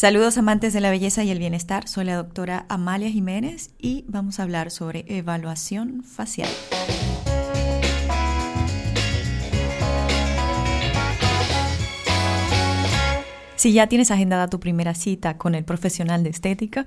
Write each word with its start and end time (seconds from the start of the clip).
Saludos 0.00 0.38
amantes 0.38 0.72
de 0.72 0.80
la 0.80 0.88
belleza 0.88 1.24
y 1.24 1.30
el 1.30 1.38
bienestar, 1.38 1.86
soy 1.86 2.06
la 2.06 2.16
doctora 2.16 2.64
Amalia 2.70 3.10
Jiménez 3.10 3.68
y 3.78 4.06
vamos 4.08 4.40
a 4.40 4.44
hablar 4.44 4.70
sobre 4.70 5.04
evaluación 5.08 6.04
facial. 6.04 6.48
Si 13.56 13.74
ya 13.74 13.88
tienes 13.88 14.10
agendada 14.10 14.48
tu 14.48 14.58
primera 14.58 14.94
cita 14.94 15.36
con 15.36 15.54
el 15.54 15.64
profesional 15.64 16.24
de 16.24 16.30
estética, 16.30 16.86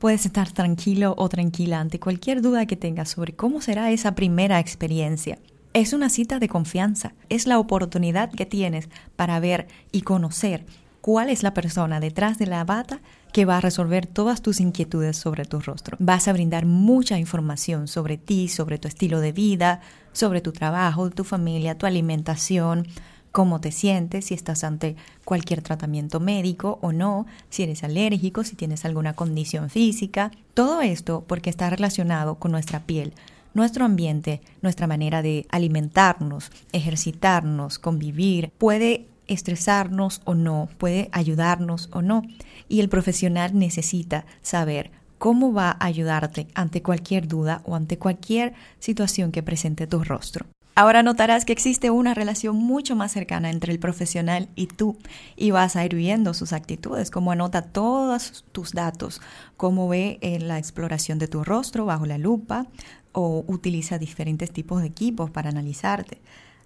puedes 0.00 0.26
estar 0.26 0.50
tranquilo 0.50 1.14
o 1.16 1.28
tranquila 1.28 1.78
ante 1.78 2.00
cualquier 2.00 2.42
duda 2.42 2.66
que 2.66 2.74
tengas 2.74 3.10
sobre 3.10 3.36
cómo 3.36 3.60
será 3.60 3.92
esa 3.92 4.16
primera 4.16 4.58
experiencia. 4.58 5.38
Es 5.74 5.92
una 5.92 6.08
cita 6.08 6.40
de 6.40 6.48
confianza, 6.48 7.14
es 7.28 7.46
la 7.46 7.60
oportunidad 7.60 8.32
que 8.32 8.46
tienes 8.46 8.88
para 9.14 9.38
ver 9.38 9.68
y 9.92 10.00
conocer 10.00 10.64
cuál 11.00 11.30
es 11.30 11.42
la 11.42 11.54
persona 11.54 12.00
detrás 12.00 12.38
de 12.38 12.46
la 12.46 12.64
bata 12.64 13.00
que 13.32 13.44
va 13.44 13.58
a 13.58 13.60
resolver 13.60 14.06
todas 14.06 14.42
tus 14.42 14.60
inquietudes 14.60 15.16
sobre 15.16 15.44
tu 15.44 15.60
rostro. 15.60 15.96
Vas 16.00 16.28
a 16.28 16.32
brindar 16.32 16.66
mucha 16.66 17.18
información 17.18 17.88
sobre 17.88 18.16
ti, 18.16 18.48
sobre 18.48 18.78
tu 18.78 18.88
estilo 18.88 19.20
de 19.20 19.32
vida, 19.32 19.80
sobre 20.12 20.40
tu 20.40 20.52
trabajo, 20.52 21.10
tu 21.10 21.24
familia, 21.24 21.76
tu 21.76 21.86
alimentación, 21.86 22.86
cómo 23.32 23.60
te 23.60 23.70
sientes, 23.70 24.26
si 24.26 24.34
estás 24.34 24.64
ante 24.64 24.96
cualquier 25.24 25.62
tratamiento 25.62 26.20
médico 26.20 26.78
o 26.82 26.92
no, 26.92 27.26
si 27.50 27.62
eres 27.62 27.84
alérgico, 27.84 28.42
si 28.44 28.56
tienes 28.56 28.84
alguna 28.84 29.12
condición 29.14 29.70
física. 29.70 30.30
Todo 30.54 30.80
esto 30.80 31.24
porque 31.26 31.50
está 31.50 31.70
relacionado 31.70 32.36
con 32.36 32.52
nuestra 32.52 32.80
piel, 32.80 33.12
nuestro 33.54 33.84
ambiente, 33.84 34.40
nuestra 34.62 34.86
manera 34.86 35.22
de 35.22 35.46
alimentarnos, 35.50 36.50
ejercitarnos, 36.72 37.78
convivir, 37.78 38.50
puede 38.58 39.06
estresarnos 39.28 40.20
o 40.24 40.34
no, 40.34 40.68
puede 40.78 41.08
ayudarnos 41.12 41.88
o 41.92 42.02
no. 42.02 42.22
Y 42.68 42.80
el 42.80 42.88
profesional 42.88 43.56
necesita 43.58 44.26
saber 44.42 44.90
cómo 45.18 45.52
va 45.52 45.70
a 45.70 45.86
ayudarte 45.86 46.48
ante 46.54 46.82
cualquier 46.82 47.28
duda 47.28 47.62
o 47.64 47.76
ante 47.76 47.98
cualquier 47.98 48.54
situación 48.78 49.32
que 49.32 49.42
presente 49.42 49.86
tu 49.86 50.02
rostro. 50.02 50.46
Ahora 50.74 51.02
notarás 51.02 51.44
que 51.44 51.52
existe 51.52 51.90
una 51.90 52.14
relación 52.14 52.54
mucho 52.54 52.94
más 52.94 53.10
cercana 53.10 53.50
entre 53.50 53.72
el 53.72 53.80
profesional 53.80 54.48
y 54.54 54.68
tú 54.68 54.96
y 55.34 55.50
vas 55.50 55.74
a 55.74 55.84
ir 55.84 55.96
viendo 55.96 56.34
sus 56.34 56.52
actitudes, 56.52 57.10
cómo 57.10 57.32
anota 57.32 57.62
todos 57.62 58.44
tus 58.52 58.70
datos, 58.70 59.20
cómo 59.56 59.88
ve 59.88 60.18
en 60.20 60.46
la 60.46 60.56
exploración 60.56 61.18
de 61.18 61.26
tu 61.26 61.42
rostro 61.42 61.84
bajo 61.84 62.06
la 62.06 62.16
lupa 62.16 62.68
o 63.10 63.44
utiliza 63.48 63.98
diferentes 63.98 64.52
tipos 64.52 64.80
de 64.80 64.86
equipos 64.86 65.32
para 65.32 65.50
analizarte 65.50 66.20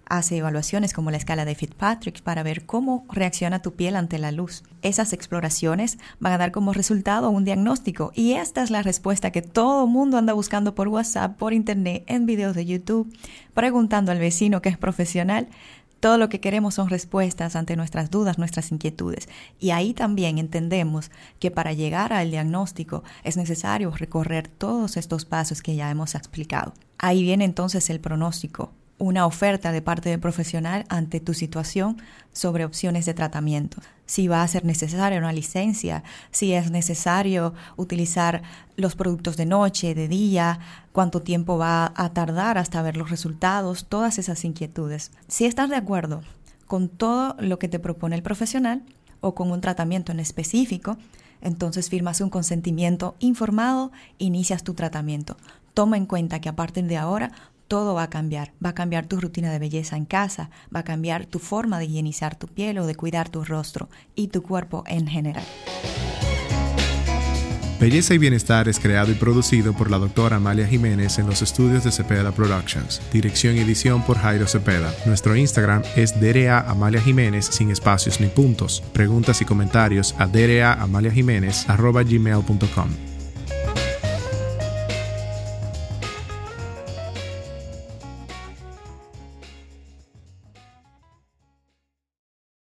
hace 0.05 0.37
evaluaciones 0.37 0.93
como 0.93 1.11
la 1.11 1.17
escala 1.17 1.45
de 1.45 1.55
Fitzpatrick 1.55 2.21
para 2.21 2.43
ver 2.43 2.65
cómo 2.65 3.05
reacciona 3.09 3.61
tu 3.61 3.73
piel 3.73 3.95
ante 3.95 4.19
la 4.19 4.31
luz. 4.31 4.63
Esas 4.81 5.13
exploraciones 5.13 5.97
van 6.19 6.33
a 6.33 6.37
dar 6.37 6.51
como 6.51 6.73
resultado 6.73 7.29
un 7.29 7.45
diagnóstico 7.45 8.11
y 8.15 8.33
esta 8.33 8.63
es 8.63 8.71
la 8.71 8.83
respuesta 8.83 9.31
que 9.31 9.41
todo 9.41 9.87
mundo 9.87 10.17
anda 10.17 10.33
buscando 10.33 10.75
por 10.75 10.87
WhatsApp, 10.87 11.37
por 11.37 11.53
internet, 11.53 12.03
en 12.07 12.25
videos 12.25 12.55
de 12.55 12.65
YouTube, 12.65 13.13
preguntando 13.53 14.11
al 14.11 14.19
vecino 14.19 14.61
que 14.61 14.69
es 14.69 14.77
profesional. 14.77 15.47
Todo 15.99 16.17
lo 16.17 16.27
que 16.27 16.41
queremos 16.41 16.73
son 16.73 16.89
respuestas 16.89 17.55
ante 17.55 17.77
nuestras 17.77 18.11
dudas, 18.11 18.37
nuestras 18.37 18.73
inquietudes. 18.73 19.29
Y 19.57 19.69
ahí 19.69 19.93
también 19.93 20.37
entendemos 20.37 21.11
que 21.39 21.49
para 21.49 21.71
llegar 21.71 22.11
al 22.11 22.29
diagnóstico 22.29 23.05
es 23.23 23.37
necesario 23.37 23.89
recorrer 23.89 24.49
todos 24.49 24.97
estos 24.97 25.23
pasos 25.23 25.61
que 25.61 25.77
ya 25.77 25.89
hemos 25.89 26.13
explicado. 26.15 26.73
Ahí 26.97 27.23
viene 27.23 27.45
entonces 27.45 27.89
el 27.89 28.01
pronóstico, 28.01 28.73
una 29.03 29.25
oferta 29.25 29.73
de 29.73 29.81
parte 29.81 30.09
del 30.09 30.21
profesional 30.21 30.85
ante 30.87 31.19
tu 31.19 31.33
situación 31.33 32.01
sobre 32.31 32.63
opciones 32.63 33.05
de 33.05 33.13
tratamiento. 33.13 33.81
Si 34.05 34.29
va 34.29 34.43
a 34.43 34.47
ser 34.47 34.63
necesaria 34.63 35.19
una 35.19 35.33
licencia, 35.33 36.05
si 36.31 36.53
es 36.53 36.71
necesario 36.71 37.53
utilizar 37.75 38.43
los 38.77 38.95
productos 38.95 39.35
de 39.35 39.45
noche, 39.45 39.93
de 39.93 40.07
día, 40.07 40.59
cuánto 40.93 41.21
tiempo 41.21 41.57
va 41.57 41.91
a 41.97 42.13
tardar 42.13 42.57
hasta 42.57 42.81
ver 42.81 42.95
los 42.95 43.09
resultados, 43.09 43.87
todas 43.89 44.19
esas 44.19 44.45
inquietudes. 44.45 45.11
Si 45.27 45.43
estás 45.43 45.69
de 45.69 45.75
acuerdo 45.75 46.21
con 46.65 46.87
todo 46.87 47.35
lo 47.39 47.59
que 47.59 47.67
te 47.67 47.79
propone 47.79 48.15
el 48.15 48.23
profesional 48.23 48.83
o 49.19 49.35
con 49.35 49.51
un 49.51 49.59
tratamiento 49.59 50.13
en 50.13 50.21
específico, 50.21 50.97
entonces 51.41 51.89
firmas 51.89 52.21
un 52.21 52.29
consentimiento 52.29 53.17
informado, 53.19 53.91
inicias 54.17 54.63
tu 54.63 54.75
tratamiento. 54.75 55.35
Toma 55.73 55.97
en 55.97 56.05
cuenta 56.05 56.39
que 56.39 56.49
a 56.49 56.55
partir 56.55 56.85
de 56.85 56.97
ahora 56.97 57.31
todo 57.73 57.95
va 57.95 58.03
a 58.03 58.09
cambiar. 58.11 58.53
Va 58.63 58.69
a 58.69 58.75
cambiar 58.75 59.07
tu 59.07 59.19
rutina 59.19 59.51
de 59.51 59.57
belleza 59.57 59.97
en 59.97 60.05
casa, 60.05 60.51
va 60.73 60.81
a 60.81 60.83
cambiar 60.83 61.25
tu 61.25 61.39
forma 61.39 61.79
de 61.79 61.85
higienizar 61.85 62.35
tu 62.35 62.45
piel 62.45 62.77
o 62.77 62.85
de 62.85 62.93
cuidar 62.93 63.29
tu 63.29 63.43
rostro 63.43 63.89
y 64.13 64.27
tu 64.27 64.43
cuerpo 64.43 64.83
en 64.85 65.07
general. 65.07 65.43
Belleza 67.79 68.13
y 68.13 68.19
Bienestar 68.19 68.69
es 68.69 68.79
creado 68.79 69.11
y 69.11 69.15
producido 69.15 69.73
por 69.73 69.89
la 69.89 69.97
doctora 69.97 70.35
Amalia 70.35 70.67
Jiménez 70.67 71.17
en 71.17 71.25
los 71.25 71.41
estudios 71.41 71.83
de 71.83 71.91
Cepeda 71.91 72.31
Productions. 72.31 73.01
Dirección 73.11 73.57
y 73.57 73.61
edición 73.61 74.03
por 74.03 74.19
Jairo 74.19 74.45
Cepeda. 74.45 74.93
Nuestro 75.07 75.35
Instagram 75.35 75.81
es 75.95 76.21
DRA 76.21 76.69
Amalia 76.69 77.01
Jiménez 77.01 77.47
sin 77.47 77.71
espacios 77.71 78.21
ni 78.21 78.27
puntos. 78.27 78.83
Preguntas 78.93 79.41
y 79.41 79.45
comentarios 79.45 80.13
a 80.19 80.27
gmail.com 80.27 81.53